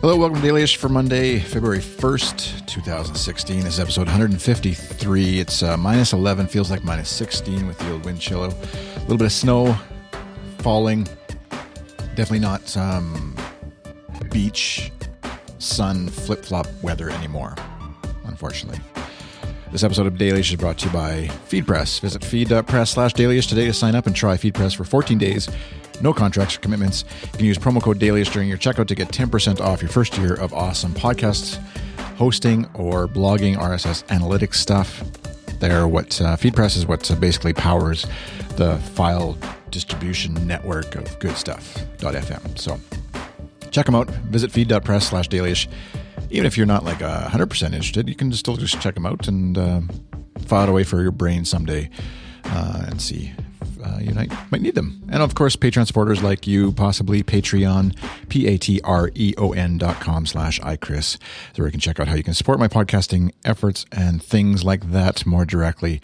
Hello, 0.00 0.16
welcome 0.16 0.40
to 0.40 0.48
Dailyish 0.48 0.76
for 0.76 0.88
Monday, 0.88 1.40
February 1.40 1.80
1st, 1.80 2.64
2016. 2.64 3.64
This 3.64 3.74
is 3.74 3.80
episode 3.80 4.06
153. 4.06 5.38
It's 5.38 5.62
uh, 5.62 5.76
minus 5.76 6.14
11, 6.14 6.46
feels 6.46 6.70
like 6.70 6.82
minus 6.82 7.10
16 7.10 7.66
with 7.66 7.78
the 7.80 7.92
old 7.92 8.06
wind 8.06 8.18
chill. 8.18 8.44
A 8.44 8.48
little 9.00 9.18
bit 9.18 9.26
of 9.26 9.32
snow 9.32 9.76
falling. 10.60 11.06
Definitely 12.14 12.38
not 12.38 12.74
um, 12.78 13.36
beach, 14.30 14.90
sun, 15.58 16.08
flip 16.08 16.46
flop 16.46 16.66
weather 16.80 17.10
anymore, 17.10 17.54
unfortunately. 18.24 18.80
This 19.70 19.84
episode 19.84 20.06
of 20.06 20.14
Dailyish 20.14 20.50
is 20.50 20.56
brought 20.56 20.78
to 20.78 20.86
you 20.86 20.94
by 20.94 21.26
FeedPress. 21.50 22.00
Visit 22.00 22.24
feed.press 22.24 22.92
slash 22.92 23.12
Dailyish 23.12 23.50
today 23.50 23.66
to 23.66 23.74
sign 23.74 23.94
up 23.94 24.06
and 24.06 24.16
try 24.16 24.38
FeedPress 24.38 24.74
for 24.74 24.84
14 24.84 25.18
days. 25.18 25.50
No 26.00 26.12
contracts 26.12 26.56
or 26.56 26.60
commitments. 26.60 27.04
You 27.22 27.38
can 27.38 27.46
use 27.46 27.58
promo 27.58 27.82
code 27.82 27.98
Dailyish 27.98 28.32
during 28.32 28.48
your 28.48 28.58
checkout 28.58 28.86
to 28.88 28.94
get 28.94 29.08
10% 29.08 29.60
off 29.60 29.82
your 29.82 29.90
first 29.90 30.16
year 30.18 30.34
of 30.34 30.52
awesome 30.52 30.92
podcasts, 30.92 31.56
hosting, 32.16 32.66
or 32.74 33.06
blogging, 33.06 33.56
RSS 33.56 34.04
analytics 34.06 34.54
stuff. 34.54 35.02
They're 35.60 35.86
what 35.86 36.20
uh, 36.20 36.36
FeedPress 36.36 36.76
is 36.76 36.86
what 36.86 37.10
uh, 37.10 37.16
basically 37.16 37.52
powers 37.52 38.06
the 38.56 38.78
file 38.94 39.36
distribution 39.70 40.46
network 40.46 40.96
of 40.96 41.18
good 41.18 41.36
stuff.fm. 41.36 42.58
So 42.58 42.80
check 43.70 43.86
them 43.86 43.94
out. 43.94 44.08
Visit 44.08 44.50
feed.press 44.50 45.08
slash 45.08 45.28
Dailyish 45.28 45.68
even 46.30 46.46
if 46.46 46.56
you're 46.56 46.66
not 46.66 46.84
like 46.84 47.00
a 47.00 47.28
100% 47.30 47.66
interested, 47.66 48.08
you 48.08 48.14
can 48.14 48.32
still 48.32 48.56
just 48.56 48.80
check 48.80 48.94
them 48.94 49.06
out 49.06 49.26
and 49.28 49.58
uh, 49.58 49.80
file 50.46 50.64
it 50.64 50.68
away 50.68 50.84
for 50.84 51.02
your 51.02 51.10
brain 51.10 51.44
someday 51.44 51.90
uh, 52.44 52.84
and 52.86 53.02
see 53.02 53.32
uh, 53.82 53.98
you 54.00 54.14
might, 54.14 54.32
might 54.50 54.62
need 54.62 54.74
them. 54.74 55.02
And 55.10 55.22
of 55.22 55.34
course, 55.34 55.56
Patreon 55.56 55.86
supporters 55.86 56.22
like 56.22 56.46
you, 56.46 56.72
possibly 56.72 57.22
Patreon, 57.22 57.96
P-A-T-R-E-O-N 58.28 59.78
dot 59.78 60.00
com 60.00 60.26
slash 60.26 60.60
iChris, 60.60 61.16
so 61.16 61.18
where 61.56 61.66
you 61.66 61.72
can 61.72 61.80
check 61.80 62.00
out 62.00 62.08
how 62.08 62.14
you 62.14 62.22
can 62.22 62.34
support 62.34 62.58
my 62.58 62.68
podcasting 62.68 63.32
efforts 63.44 63.86
and 63.92 64.22
things 64.22 64.64
like 64.64 64.90
that 64.92 65.24
more 65.26 65.44
directly. 65.44 66.00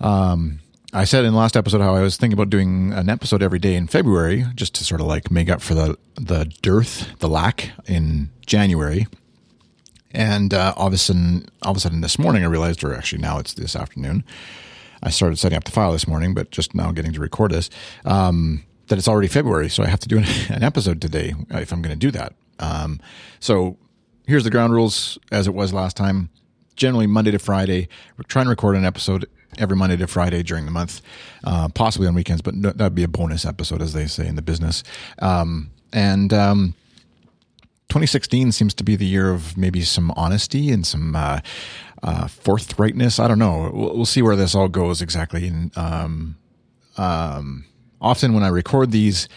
Um, 0.00 0.60
I 0.92 1.04
said 1.04 1.24
in 1.24 1.32
the 1.32 1.38
last 1.38 1.56
episode 1.56 1.82
how 1.82 1.94
I 1.94 2.00
was 2.00 2.16
thinking 2.16 2.34
about 2.34 2.48
doing 2.48 2.92
an 2.94 3.10
episode 3.10 3.42
every 3.42 3.58
day 3.58 3.74
in 3.74 3.88
February, 3.88 4.46
just 4.54 4.74
to 4.76 4.84
sort 4.84 5.00
of 5.00 5.06
like 5.06 5.30
make 5.30 5.50
up 5.50 5.60
for 5.60 5.74
the 5.74 5.98
the 6.14 6.46
dearth, 6.62 7.18
the 7.18 7.28
lack 7.28 7.72
in 7.86 8.30
January. 8.46 9.06
And 10.10 10.54
uh, 10.54 10.72
all 10.76 10.86
of 10.86 10.94
a 10.94 10.98
sudden, 10.98 11.46
all 11.62 11.72
of 11.72 11.76
a 11.76 11.80
sudden, 11.80 12.00
this 12.00 12.18
morning 12.18 12.42
I 12.42 12.46
realized, 12.46 12.82
or 12.82 12.94
actually 12.94 13.20
now 13.20 13.38
it's 13.38 13.52
this 13.52 13.76
afternoon, 13.76 14.24
I 15.02 15.10
started 15.10 15.38
setting 15.38 15.56
up 15.56 15.64
the 15.64 15.70
file 15.70 15.92
this 15.92 16.08
morning, 16.08 16.34
but 16.34 16.50
just 16.50 16.74
now 16.74 16.92
getting 16.92 17.12
to 17.12 17.20
record 17.20 17.52
this, 17.52 17.70
um, 18.04 18.64
that 18.88 18.98
it's 18.98 19.08
already 19.08 19.28
February, 19.28 19.68
so 19.68 19.82
I 19.82 19.86
have 19.86 20.00
to 20.00 20.08
do 20.08 20.18
an, 20.18 20.24
an 20.50 20.62
episode 20.62 21.00
today 21.00 21.34
if 21.50 21.72
I'm 21.72 21.82
going 21.82 21.98
to 21.98 21.98
do 21.98 22.10
that. 22.12 22.34
Um, 22.58 23.00
so 23.40 23.76
here's 24.26 24.44
the 24.44 24.50
ground 24.50 24.72
rules 24.72 25.18
as 25.30 25.46
it 25.46 25.54
was 25.54 25.72
last 25.72 25.96
time. 25.96 26.30
Generally 26.76 27.08
Monday 27.08 27.30
to 27.32 27.38
Friday, 27.38 27.88
we're 28.16 28.24
trying 28.28 28.46
to 28.46 28.50
record 28.50 28.76
an 28.76 28.84
episode 28.84 29.26
every 29.58 29.76
Monday 29.76 29.96
to 29.96 30.06
Friday 30.06 30.42
during 30.42 30.64
the 30.64 30.70
month, 30.70 31.00
uh, 31.44 31.68
possibly 31.68 32.06
on 32.06 32.14
weekends, 32.14 32.42
but 32.42 32.54
no, 32.54 32.70
that'd 32.70 32.94
be 32.94 33.02
a 33.02 33.08
bonus 33.08 33.44
episode, 33.44 33.82
as 33.82 33.92
they 33.92 34.06
say 34.06 34.26
in 34.26 34.36
the 34.36 34.42
business. 34.42 34.84
Um, 35.20 35.70
and 35.92 36.32
um, 36.32 36.74
2016 37.88 38.52
seems 38.52 38.74
to 38.74 38.84
be 38.84 38.96
the 38.96 39.06
year 39.06 39.30
of 39.30 39.56
maybe 39.56 39.82
some 39.82 40.12
honesty 40.16 40.70
and 40.70 40.86
some 40.86 41.16
uh, 41.16 41.40
uh, 42.02 42.24
forthrightness. 42.26 43.18
I 43.18 43.28
don't 43.28 43.38
know. 43.38 43.70
We'll, 43.72 43.96
we'll, 43.96 44.06
see 44.06 44.22
where 44.22 44.36
this 44.36 44.54
all 44.54 44.68
goes 44.68 45.00
exactly. 45.00 45.48
And 45.48 45.76
um, 45.76 46.36
um, 46.96 47.64
often 48.00 48.34
when 48.34 48.42
I 48.42 48.48
record 48.48 48.90
these. 48.90 49.28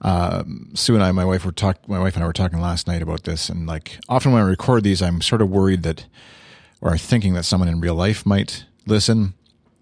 Uh, 0.00 0.42
Sue 0.74 0.94
and 0.96 1.04
I, 1.04 1.12
my 1.12 1.24
wife, 1.24 1.44
were 1.44 1.52
talk. 1.52 1.88
My 1.88 2.00
wife 2.00 2.16
and 2.16 2.24
I 2.24 2.26
were 2.26 2.32
talking 2.32 2.60
last 2.60 2.88
night 2.88 3.02
about 3.02 3.22
this, 3.22 3.48
and 3.48 3.68
like 3.68 4.00
often 4.08 4.32
when 4.32 4.42
I 4.42 4.44
record 4.44 4.82
these, 4.82 5.00
I'm 5.00 5.20
sort 5.20 5.40
of 5.40 5.48
worried 5.48 5.84
that, 5.84 6.06
or 6.80 6.98
thinking 6.98 7.34
that 7.34 7.44
someone 7.44 7.68
in 7.68 7.80
real 7.80 7.94
life 7.94 8.26
might 8.26 8.64
listen 8.84 9.34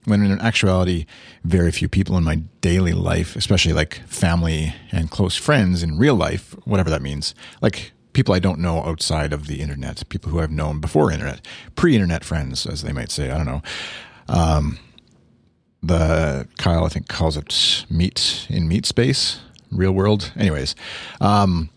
when 0.04 0.24
in 0.24 0.40
actuality, 0.40 1.06
very 1.44 1.70
few 1.70 1.88
people 1.88 2.16
in 2.16 2.24
my 2.24 2.36
daily 2.60 2.92
life, 2.92 3.36
especially 3.36 3.72
like 3.72 4.02
family 4.06 4.74
and 4.92 5.10
close 5.10 5.36
friends 5.36 5.82
in 5.82 5.98
real 5.98 6.14
life, 6.14 6.54
whatever 6.64 6.90
that 6.90 7.02
means, 7.02 7.34
like 7.60 7.92
people 8.12 8.34
I 8.34 8.38
don't 8.38 8.58
know 8.58 8.82
outside 8.82 9.32
of 9.32 9.46
the 9.46 9.60
internet, 9.60 10.08
people 10.08 10.30
who 10.30 10.40
I've 10.40 10.50
known 10.50 10.80
before 10.80 11.12
internet, 11.12 11.46
pre-internet 11.76 12.24
friends, 12.24 12.66
as 12.66 12.82
they 12.82 12.92
might 12.92 13.10
say. 13.10 13.30
I 13.30 13.36
don't 13.36 13.46
know. 13.46 13.62
Um, 14.28 14.78
the 15.82 16.46
Kyle, 16.58 16.84
I 16.84 16.88
think, 16.88 17.08
calls 17.08 17.36
it 17.36 17.86
meet 17.90 18.46
in 18.48 18.68
meat 18.68 18.86
space, 18.86 19.40
real 19.70 19.92
world. 19.92 20.32
Anyways, 20.36 20.74
um, 21.20 21.70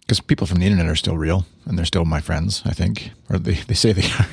because 0.00 0.20
people 0.20 0.46
from 0.46 0.58
the 0.58 0.66
internet 0.66 0.88
are 0.88 0.96
still 0.96 1.18
real 1.18 1.46
and 1.66 1.76
they're 1.76 1.84
still 1.84 2.04
my 2.04 2.20
friends, 2.20 2.62
I 2.64 2.72
think, 2.72 3.10
or 3.28 3.38
they, 3.38 3.54
they 3.54 3.74
say 3.74 3.92
they 3.92 4.10
are. 4.18 4.26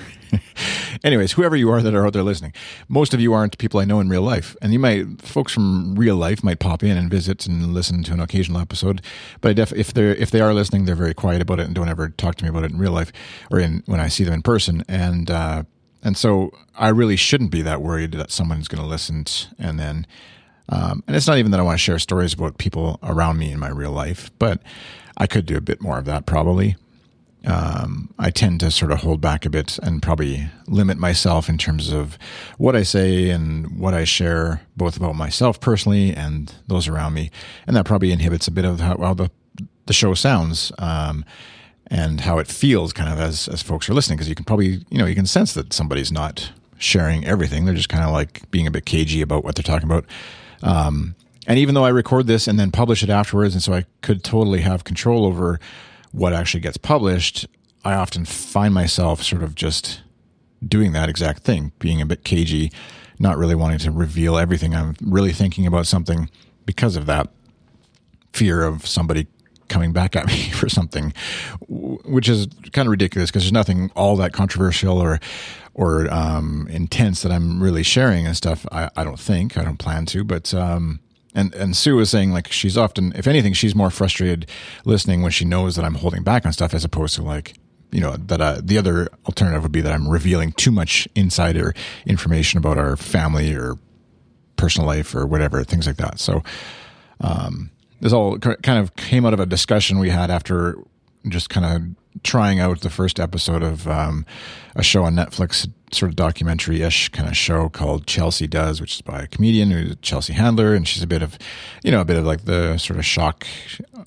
Anyways, 1.03 1.33
whoever 1.33 1.55
you 1.55 1.69
are 1.71 1.81
that 1.81 1.93
are 1.93 2.05
out 2.05 2.13
there 2.13 2.23
listening, 2.23 2.53
most 2.87 3.13
of 3.13 3.19
you 3.19 3.33
aren't 3.33 3.57
people 3.57 3.79
I 3.79 3.85
know 3.85 3.99
in 3.99 4.09
real 4.09 4.21
life, 4.21 4.55
and 4.61 4.73
you 4.73 4.79
might 4.79 5.21
folks 5.21 5.53
from 5.53 5.95
real 5.95 6.15
life 6.15 6.43
might 6.43 6.59
pop 6.59 6.83
in 6.83 6.97
and 6.97 7.09
visit 7.09 7.45
and 7.45 7.73
listen 7.73 8.03
to 8.03 8.13
an 8.13 8.19
occasional 8.19 8.61
episode. 8.61 9.01
But 9.41 9.49
I 9.49 9.53
def, 9.53 9.73
if 9.73 9.93
they're, 9.93 10.15
if 10.15 10.31
they 10.31 10.41
are 10.41 10.53
listening, 10.53 10.85
they're 10.85 10.95
very 10.95 11.13
quiet 11.13 11.41
about 11.41 11.59
it 11.59 11.65
and 11.65 11.75
don't 11.75 11.89
ever 11.89 12.09
talk 12.09 12.35
to 12.35 12.43
me 12.43 12.49
about 12.49 12.63
it 12.63 12.71
in 12.71 12.77
real 12.77 12.91
life 12.91 13.11
or 13.51 13.59
in 13.59 13.83
when 13.85 13.99
I 13.99 14.07
see 14.07 14.23
them 14.23 14.33
in 14.33 14.41
person. 14.41 14.83
And 14.87 15.29
uh, 15.29 15.63
and 16.03 16.15
so 16.15 16.51
I 16.75 16.89
really 16.89 17.15
shouldn't 17.15 17.51
be 17.51 17.61
that 17.63 17.81
worried 17.81 18.11
that 18.13 18.31
someone's 18.31 18.67
going 18.67 18.81
to 18.81 18.87
listen 18.87 19.25
and 19.57 19.79
then. 19.79 20.07
Um, 20.67 21.03
and 21.07 21.15
it's 21.15 21.27
not 21.27 21.37
even 21.37 21.51
that 21.51 21.59
I 21.59 21.63
want 21.63 21.75
to 21.75 21.83
share 21.83 21.99
stories 21.99 22.33
about 22.33 22.57
people 22.57 22.97
around 23.03 23.37
me 23.37 23.51
in 23.51 23.59
my 23.59 23.69
real 23.69 23.91
life, 23.91 24.31
but 24.39 24.61
I 25.15 25.27
could 25.27 25.45
do 25.45 25.57
a 25.57 25.61
bit 25.61 25.79
more 25.79 25.99
of 25.99 26.05
that 26.05 26.25
probably 26.25 26.75
um, 27.45 28.13
I 28.17 28.31
tend 28.31 28.59
to 28.61 28.71
sort 28.71 28.91
of 28.91 28.99
hold 28.99 29.21
back 29.21 29.45
a 29.45 29.49
bit 29.49 29.77
and 29.79 30.01
probably 30.01 30.49
limit 30.67 30.97
myself 30.97 31.47
in 31.47 31.57
terms 31.57 31.91
of 31.91 32.17
what 32.57 32.75
I 32.75 32.83
say 32.83 33.29
and 33.29 33.79
what 33.79 33.93
I 33.93 34.03
share, 34.03 34.61
both 34.75 34.97
about 34.97 35.15
myself 35.15 35.59
personally 35.59 36.13
and 36.13 36.53
those 36.67 36.87
around 36.87 37.13
me. 37.13 37.31
And 37.67 37.75
that 37.75 37.85
probably 37.85 38.11
inhibits 38.11 38.47
a 38.47 38.51
bit 38.51 38.65
of 38.65 38.79
how, 38.79 39.13
the, 39.13 39.29
the 39.85 39.93
show 39.93 40.13
sounds. 40.13 40.71
Um, 40.77 41.25
and 41.87 42.21
how 42.21 42.39
it 42.39 42.47
feels 42.47 42.91
kind 42.93 43.13
of 43.13 43.19
as, 43.19 43.47
as 43.47 43.61
folks 43.61 43.87
are 43.87 43.93
listening. 43.93 44.17
Cause 44.17 44.27
you 44.27 44.33
can 44.33 44.43
probably, 44.43 44.83
you 44.89 44.97
know, 44.97 45.05
you 45.05 45.13
can 45.13 45.27
sense 45.27 45.53
that 45.53 45.71
somebody's 45.71 46.11
not 46.11 46.51
sharing 46.79 47.25
everything. 47.25 47.65
They're 47.65 47.75
just 47.75 47.89
kind 47.89 48.03
of 48.03 48.11
like 48.11 48.49
being 48.49 48.65
a 48.65 48.71
bit 48.71 48.87
cagey 48.87 49.21
about 49.21 49.43
what 49.43 49.55
they're 49.55 49.61
talking 49.61 49.89
about. 49.89 50.05
Um, 50.63 51.15
and 51.47 51.59
even 51.59 51.75
though 51.75 51.85
I 51.85 51.89
record 51.89 52.25
this 52.25 52.47
and 52.47 52.59
then 52.59 52.71
publish 52.71 53.03
it 53.03 53.09
afterwards, 53.09 53.53
and 53.53 53.61
so 53.61 53.73
I 53.73 53.85
could 54.01 54.23
totally 54.23 54.61
have 54.61 54.83
control 54.83 55.25
over 55.25 55.59
what 56.15 56.33
actually 56.33 56.61
gets 56.61 56.77
published, 56.77 57.45
I 57.83 57.93
often 57.93 58.25
find 58.25 58.73
myself 58.73 59.21
sort 59.21 59.43
of 59.43 59.53
just 59.53 60.01
doing 60.65 60.93
that 60.93 61.09
exact 61.09 61.43
thing, 61.43 61.73
being 61.79 62.01
a 62.01 62.05
bit 62.05 62.23
cagey, 62.23 62.71
not 63.19 63.37
really 63.37 63.55
wanting 63.55 63.79
to 63.79 63.91
reveal 63.91 64.37
everything. 64.37 64.73
I'm 64.73 64.95
really 65.01 65.33
thinking 65.33 65.67
about 65.67 65.87
something 65.87 66.29
because 66.65 66.95
of 66.95 67.05
that 67.07 67.29
fear 68.33 68.63
of 68.63 68.87
somebody 68.87 69.27
coming 69.67 69.91
back 69.91 70.15
at 70.15 70.27
me 70.27 70.49
for 70.51 70.69
something, 70.69 71.13
which 71.67 72.29
is 72.29 72.47
kind 72.71 72.87
of 72.87 72.91
ridiculous 72.91 73.29
because 73.29 73.43
there's 73.43 73.51
nothing 73.51 73.91
all 73.95 74.15
that 74.17 74.33
controversial 74.33 74.97
or 74.97 75.19
or 75.73 76.09
um, 76.13 76.65
intense 76.71 77.21
that 77.21 77.33
I'm 77.33 77.61
really 77.61 77.83
sharing 77.83 78.25
and 78.25 78.37
stuff. 78.37 78.65
I, 78.71 78.89
I 78.95 79.03
don't 79.03 79.19
think 79.19 79.57
I 79.57 79.65
don't 79.65 79.77
plan 79.77 80.05
to, 80.07 80.23
but 80.23 80.53
um, 80.53 81.01
and 81.35 81.53
and 81.53 81.75
Sue 81.75 81.95
was 81.95 82.09
saying 82.09 82.31
like 82.31 82.51
she's 82.51 82.77
often, 82.77 83.13
if 83.15 83.27
anything, 83.27 83.53
she's 83.53 83.75
more 83.75 83.91
frustrated 83.91 84.49
listening 84.85 85.21
when 85.21 85.31
she 85.31 85.45
knows 85.45 85.75
that 85.75 85.85
I'm 85.85 85.95
holding 85.95 86.23
back 86.23 86.45
on 86.45 86.53
stuff 86.53 86.73
as 86.73 86.83
opposed 86.83 87.15
to 87.15 87.21
like 87.21 87.55
you 87.91 88.01
know 88.01 88.15
that 88.17 88.41
uh, 88.41 88.61
the 88.63 88.77
other 88.77 89.09
alternative 89.25 89.63
would 89.63 89.71
be 89.71 89.81
that 89.81 89.93
I'm 89.93 90.09
revealing 90.09 90.53
too 90.53 90.71
much 90.71 91.07
insider 91.13 91.73
information 92.05 92.57
about 92.57 92.77
our 92.77 92.95
family 92.97 93.53
or 93.53 93.77
personal 94.55 94.87
life 94.87 95.13
or 95.13 95.25
whatever 95.25 95.63
things 95.63 95.85
like 95.85 95.97
that. 95.97 96.19
So 96.19 96.41
um, 97.21 97.69
this 97.99 98.13
all 98.13 98.37
kind 98.39 98.79
of 98.79 98.95
came 98.95 99.25
out 99.25 99.33
of 99.33 99.39
a 99.39 99.45
discussion 99.45 99.99
we 99.99 100.09
had 100.09 100.31
after 100.31 100.77
just 101.27 101.49
kind 101.49 101.65
of 101.65 102.04
trying 102.23 102.59
out 102.59 102.81
the 102.81 102.89
first 102.89 103.19
episode 103.19 103.63
of 103.63 103.87
um, 103.87 104.25
a 104.75 104.83
show 104.83 105.03
on 105.03 105.15
Netflix, 105.15 105.69
sort 105.91 106.11
of 106.11 106.15
documentary 106.15 106.81
ish 106.81 107.09
kind 107.09 107.27
of 107.27 107.37
show 107.37 107.69
called 107.69 108.07
Chelsea 108.07 108.47
Does, 108.47 108.81
which 108.81 108.95
is 108.95 109.01
by 109.01 109.21
a 109.21 109.27
comedian 109.27 109.71
who's 109.71 109.95
Chelsea 110.01 110.33
Handler. 110.33 110.73
And 110.73 110.87
she's 110.87 111.03
a 111.03 111.07
bit 111.07 111.21
of, 111.21 111.37
you 111.83 111.91
know, 111.91 112.01
a 112.01 112.05
bit 112.05 112.17
of 112.17 112.25
like 112.25 112.45
the 112.45 112.77
sort 112.77 112.99
of 112.99 113.05
shock, 113.05 113.45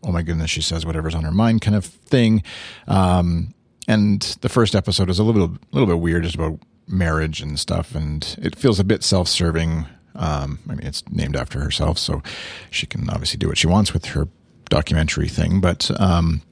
oh 0.02 0.12
my 0.12 0.22
goodness, 0.22 0.50
she 0.50 0.62
says 0.62 0.84
whatever's 0.84 1.14
on 1.14 1.24
her 1.24 1.32
mind 1.32 1.60
kind 1.60 1.76
of 1.76 1.84
thing. 1.84 2.42
Um, 2.86 3.54
and 3.86 4.20
the 4.42 4.48
first 4.48 4.74
episode 4.74 5.08
is 5.08 5.18
a 5.18 5.24
little, 5.24 5.56
little 5.72 5.86
bit 5.86 6.00
weird, 6.00 6.24
just 6.24 6.34
about 6.34 6.58
marriage 6.86 7.40
and 7.40 7.58
stuff. 7.58 7.94
And 7.94 8.36
it 8.40 8.56
feels 8.56 8.78
a 8.78 8.84
bit 8.84 9.02
self 9.02 9.28
serving. 9.28 9.86
Um, 10.14 10.58
I 10.68 10.74
mean, 10.74 10.86
it's 10.86 11.08
named 11.10 11.36
after 11.36 11.60
herself, 11.60 11.96
so 11.98 12.22
she 12.70 12.86
can 12.86 13.08
obviously 13.08 13.38
do 13.38 13.48
what 13.48 13.58
she 13.58 13.68
wants 13.68 13.92
with 13.92 14.06
her 14.06 14.28
documentary 14.68 15.28
thing. 15.28 15.60
But, 15.60 15.90
um, 16.00 16.42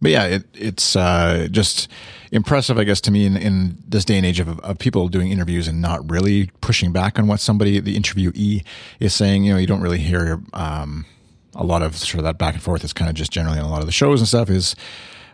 but 0.00 0.10
yeah, 0.10 0.24
it, 0.24 0.44
it's 0.54 0.96
uh, 0.96 1.48
just 1.50 1.88
impressive, 2.32 2.78
I 2.78 2.84
guess, 2.84 3.00
to 3.02 3.10
me 3.10 3.26
in, 3.26 3.36
in 3.36 3.76
this 3.86 4.04
day 4.04 4.16
and 4.16 4.24
age 4.24 4.40
of, 4.40 4.58
of, 4.60 4.78
people 4.78 5.08
doing 5.08 5.30
interviews 5.30 5.68
and 5.68 5.82
not 5.82 6.08
really 6.10 6.50
pushing 6.60 6.92
back 6.92 7.18
on 7.18 7.26
what 7.26 7.40
somebody, 7.40 7.80
the 7.80 7.96
interviewee, 7.96 8.64
is 8.98 9.14
saying. 9.14 9.44
You 9.44 9.52
know, 9.52 9.58
you 9.58 9.66
don't 9.66 9.80
really 9.80 9.98
hear 9.98 10.40
um, 10.54 11.04
a 11.54 11.64
lot 11.64 11.82
of 11.82 11.96
sort 11.96 12.18
of 12.18 12.24
that 12.24 12.38
back 12.38 12.54
and 12.54 12.62
forth 12.62 12.84
is 12.84 12.92
kind 12.92 13.08
of 13.08 13.14
just 13.14 13.30
generally 13.30 13.58
on 13.58 13.64
a 13.64 13.70
lot 13.70 13.80
of 13.80 13.86
the 13.86 13.92
shows 13.92 14.20
and 14.20 14.28
stuff 14.28 14.48
is, 14.48 14.74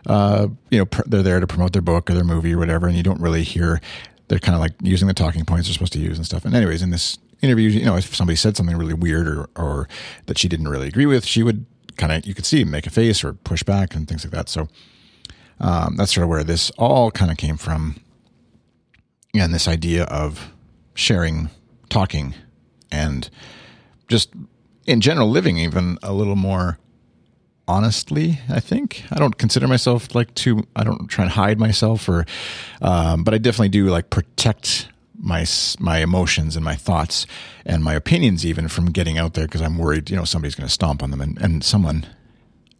uh, 0.07 0.47
you 0.69 0.79
know, 0.79 0.85
pr- 0.85 1.03
they're 1.05 1.23
there 1.23 1.39
to 1.39 1.47
promote 1.47 1.73
their 1.73 1.81
book 1.81 2.09
or 2.09 2.13
their 2.13 2.23
movie 2.23 2.53
or 2.53 2.57
whatever, 2.57 2.87
and 2.87 2.97
you 2.97 3.03
don't 3.03 3.21
really 3.21 3.43
hear. 3.43 3.79
They're 4.27 4.39
kind 4.39 4.55
of 4.55 4.59
like 4.59 4.73
using 4.81 5.07
the 5.07 5.13
talking 5.13 5.45
points 5.45 5.67
they're 5.67 5.73
supposed 5.73 5.93
to 5.93 5.99
use 5.99 6.17
and 6.17 6.25
stuff. 6.25 6.43
And 6.43 6.53
anyways, 6.53 6.81
in 6.81 6.89
this 6.89 7.17
interview, 7.41 7.69
you 7.69 7.85
know, 7.85 7.95
if 7.95 8.13
somebody 8.13 8.35
said 8.35 8.57
something 8.57 8.75
really 8.75 8.93
weird 8.93 9.27
or 9.27 9.49
or 9.55 9.87
that 10.25 10.37
she 10.37 10.49
didn't 10.49 10.67
really 10.67 10.89
agree 10.89 11.05
with, 11.05 11.25
she 11.25 11.43
would 11.43 11.65
kind 11.97 12.11
of 12.11 12.25
you 12.25 12.33
could 12.33 12.45
see 12.45 12.63
make 12.63 12.87
a 12.87 12.89
face 12.89 13.23
or 13.23 13.33
push 13.33 13.63
back 13.63 13.95
and 13.95 14.07
things 14.07 14.23
like 14.23 14.31
that. 14.31 14.49
So 14.49 14.67
um, 15.59 15.95
that's 15.95 16.13
sort 16.13 16.23
of 16.23 16.29
where 16.29 16.43
this 16.43 16.69
all 16.77 17.11
kind 17.11 17.31
of 17.31 17.37
came 17.37 17.57
from. 17.57 17.97
And 19.33 19.53
this 19.53 19.67
idea 19.67 20.05
of 20.05 20.51
sharing, 20.95 21.49
talking, 21.89 22.33
and 22.91 23.29
just 24.07 24.33
in 24.85 25.01
general 25.01 25.29
living 25.29 25.57
even 25.57 25.97
a 26.01 26.13
little 26.13 26.35
more 26.35 26.79
honestly 27.67 28.39
i 28.49 28.59
think 28.61 29.03
i 29.11 29.15
don't 29.15 29.37
consider 29.37 29.67
myself 29.67 30.15
like 30.15 30.33
too 30.33 30.65
i 30.75 30.83
don't 30.83 31.07
try 31.07 31.25
and 31.25 31.33
hide 31.33 31.59
myself 31.59 32.07
or 32.07 32.25
um, 32.81 33.23
but 33.23 33.33
i 33.33 33.37
definitely 33.37 33.67
do 33.67 33.87
like 33.87 34.09
protect 34.09 34.87
my 35.17 35.45
my 35.79 35.99
emotions 35.99 36.55
and 36.55 36.63
my 36.63 36.75
thoughts 36.75 37.25
and 37.65 37.83
my 37.83 37.93
opinions 37.95 38.45
even 38.45 38.67
from 38.67 38.91
getting 38.91 39.17
out 39.17 39.33
there 39.33 39.45
because 39.45 39.61
i'm 39.61 39.77
worried 39.77 40.09
you 40.09 40.15
know 40.15 40.23
somebody's 40.23 40.53
going 40.53 40.67
to 40.67 40.73
stomp 40.73 41.01
on 41.01 41.09
them 41.09 41.21
and, 41.21 41.37
and 41.41 41.63
someone 41.63 42.05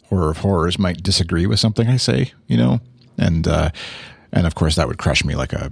horror 0.10 0.30
of 0.30 0.38
horrors 0.38 0.78
might 0.78 1.02
disagree 1.02 1.48
with 1.48 1.60
something 1.60 1.88
i 1.88 1.98
say 1.98 2.32
you 2.48 2.58
know? 2.58 2.80
And 3.18 3.48
uh, 3.48 3.70
and 4.32 4.48
of 4.48 4.56
course 4.56 4.76
that 4.76 4.88
would 4.88 4.98
crush 4.98 5.24
me 5.24 5.36
like 5.36 5.54
a 5.54 5.72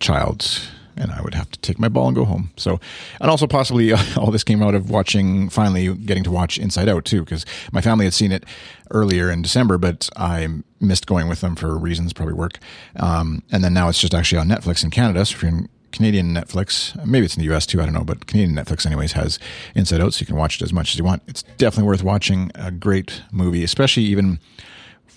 child 0.00 0.60
and 0.96 1.10
I 1.10 1.20
would 1.22 1.34
have 1.34 1.50
to 1.50 1.58
take 1.60 1.78
my 1.78 1.88
ball 1.88 2.08
and 2.08 2.16
go 2.16 2.24
home. 2.24 2.50
So, 2.56 2.80
and 3.20 3.30
also 3.30 3.46
possibly 3.46 3.92
uh, 3.92 3.98
all 4.16 4.30
this 4.30 4.44
came 4.44 4.62
out 4.62 4.74
of 4.74 4.90
watching, 4.90 5.48
finally 5.48 5.94
getting 5.94 6.24
to 6.24 6.30
watch 6.30 6.58
Inside 6.58 6.88
Out 6.88 7.04
too, 7.04 7.24
because 7.24 7.44
my 7.72 7.80
family 7.80 8.04
had 8.04 8.14
seen 8.14 8.32
it 8.32 8.44
earlier 8.90 9.30
in 9.30 9.42
December, 9.42 9.78
but 9.78 10.08
I 10.16 10.48
missed 10.80 11.06
going 11.06 11.28
with 11.28 11.40
them 11.40 11.56
for 11.56 11.76
reasons, 11.78 12.12
probably 12.12 12.34
work. 12.34 12.58
Um, 12.96 13.42
and 13.50 13.64
then 13.64 13.74
now 13.74 13.88
it's 13.88 14.00
just 14.00 14.14
actually 14.14 14.38
on 14.38 14.48
Netflix 14.48 14.84
in 14.84 14.90
Canada. 14.90 15.24
So 15.24 15.36
if 15.36 15.42
you're 15.42 15.52
in 15.52 15.68
Canadian 15.92 16.34
Netflix, 16.34 16.94
maybe 17.06 17.24
it's 17.24 17.36
in 17.36 17.46
the 17.46 17.54
US 17.54 17.66
too, 17.66 17.80
I 17.80 17.84
don't 17.84 17.94
know, 17.94 18.04
but 18.04 18.26
Canadian 18.26 18.56
Netflix, 18.56 18.84
anyways, 18.84 19.12
has 19.12 19.38
Inside 19.74 20.00
Out, 20.00 20.14
so 20.14 20.20
you 20.20 20.26
can 20.26 20.36
watch 20.36 20.60
it 20.60 20.64
as 20.64 20.72
much 20.72 20.92
as 20.92 20.98
you 20.98 21.04
want. 21.04 21.22
It's 21.28 21.44
definitely 21.56 21.88
worth 21.88 22.02
watching. 22.02 22.50
A 22.56 22.70
great 22.70 23.22
movie, 23.30 23.62
especially 23.62 24.02
even 24.04 24.40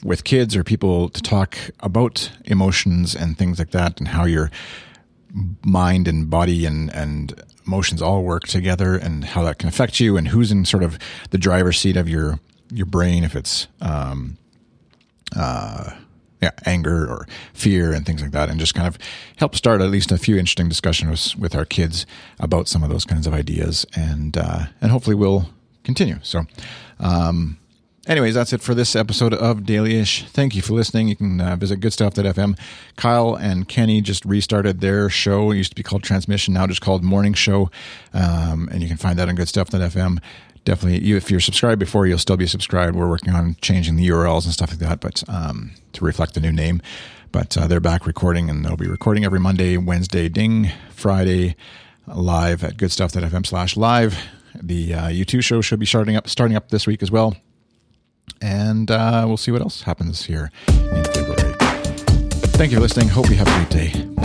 with 0.04 0.24
kids 0.24 0.56
or 0.56 0.64
people 0.64 1.10
to 1.10 1.22
talk 1.22 1.58
about 1.80 2.32
emotions 2.46 3.16
and 3.16 3.38
things 3.38 3.58
like 3.58 3.72
that 3.72 4.00
and 4.00 4.08
how 4.10 4.26
you're 4.26 4.52
mind 5.66 6.08
and 6.08 6.30
body 6.30 6.66
and 6.66 6.94
and 6.94 7.42
emotions 7.66 8.02
all 8.02 8.24
work 8.24 8.48
together 8.48 8.96
and 8.96 9.26
how 9.26 9.44
that 9.44 9.60
can 9.60 9.68
affect 9.68 10.00
you 10.00 10.18
and 10.18 10.30
who's 10.30 10.52
in 10.52 10.64
sort 10.66 10.84
of 10.84 10.98
the 11.32 11.38
driver's 11.38 11.78
seat 11.78 11.98
of 11.98 12.08
your 12.08 12.40
your 12.72 12.86
brain 12.86 13.24
if 13.24 13.36
it's 13.36 13.68
um 13.82 14.38
uh 15.36 15.92
yeah 16.42 16.52
anger 16.66 17.06
or 17.06 17.28
fear 17.54 17.92
and 17.92 18.06
things 18.06 18.22
like 18.22 18.32
that 18.32 18.50
and 18.50 18.60
just 18.60 18.74
kind 18.74 18.88
of 18.88 18.98
help 19.38 19.56
start 19.56 19.82
at 19.82 19.90
least 19.90 20.12
a 20.12 20.18
few 20.18 20.38
interesting 20.38 20.70
discussions 20.70 21.36
with 21.36 21.56
our 21.56 21.66
kids 21.66 22.06
about 22.40 22.68
some 22.68 22.84
of 22.84 22.90
those 22.90 23.06
kinds 23.06 23.28
of 23.28 23.34
ideas 23.34 23.86
and 23.96 24.38
uh 24.38 24.66
and 24.82 24.92
hopefully 24.92 25.16
we'll 25.16 25.50
continue. 25.84 26.20
So 26.22 26.46
um 27.00 27.58
anyways, 28.08 28.34
that's 28.34 28.54
it 28.54 28.62
for 28.62 28.74
this 28.74 28.96
episode 28.96 29.34
of 29.34 29.60
Dailyish. 29.60 30.28
Thank 30.30 30.56
you 30.56 30.62
for 30.62 30.74
listening. 30.74 31.08
You 31.08 31.16
can 31.16 31.40
uh, 31.40 31.56
visit 31.56 31.80
goodstuff.fm. 31.80 32.58
Kyle 32.96 33.36
and 33.36 33.68
Kenny 33.68 34.02
just 34.02 34.26
restarted 34.26 34.82
their 34.82 35.10
show. 35.10 35.52
It 35.52 35.58
used 35.58 35.72
to 35.72 35.76
be 35.76 35.84
called 35.84 36.04
Transmission, 36.04 36.54
now 36.54 36.66
just 36.68 36.82
called 36.82 37.04
Morning 37.04 37.34
Show. 37.34 37.70
Um, 38.14 38.70
and 38.72 38.82
you 38.82 38.88
can 38.88 38.98
find 38.98 39.20
that 39.20 39.30
on 39.30 39.36
goodstuff.fm. 39.36 40.20
Definitely, 40.64 41.06
you, 41.06 41.16
if 41.16 41.32
you're 41.32 41.40
subscribed 41.40 41.80
before, 41.80 42.08
you'll 42.08 42.18
still 42.18 42.36
be 42.36 42.48
subscribed. 42.48 42.96
We're 42.96 43.08
working 43.08 43.34
on 43.34 43.56
changing 43.62 43.96
the 43.96 44.08
URLs 44.08 44.44
and 44.44 44.54
stuff 44.54 44.72
like 44.72 44.80
that, 44.80 45.00
but 45.00 45.24
um, 45.30 45.72
to 45.94 46.04
reflect 46.04 46.34
the 46.34 46.42
new 46.42 46.52
name. 46.52 46.82
But 47.32 47.58
uh, 47.58 47.68
they're 47.68 47.80
back 47.80 48.06
recording, 48.06 48.50
and 48.50 48.66
they'll 48.66 48.76
be 48.76 48.88
recording 48.88 49.24
every 49.24 49.40
Monday, 49.40 49.78
Wednesday, 49.78 50.28
ding, 50.28 50.72
Friday, 50.92 51.56
live 52.06 52.64
at 52.64 52.76
goodstuff.fm 52.78 53.46
slash 53.46 53.78
live. 53.78 54.18
The 54.62 54.94
uh, 54.94 55.08
U2 55.08 55.44
show 55.44 55.62
should 55.62 55.80
be 55.80 55.86
starting 55.86 56.16
up 56.18 56.28
starting 56.28 56.58
up 56.58 56.70
this 56.70 56.88
week 56.88 57.04
as 57.04 57.12
well 57.12 57.36
and 58.42 58.90
uh, 58.92 59.24
we'll 59.28 59.38
see 59.38 59.52
what 59.52 59.62
else 59.62 59.84
happens 59.84 60.26
here 60.26 60.52
in 60.68 61.04
February. 61.04 61.56
Thank 62.58 62.72
you 62.72 62.78
for 62.78 62.82
listening. 62.82 63.10
Hope 63.10 63.30
you 63.30 63.36
have 63.36 63.48
a 63.48 63.52
great 63.52 63.70
day. 63.70 64.17